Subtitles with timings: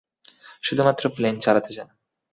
[0.63, 1.91] শুধুমাত্র প্লেন চালাতে চায়।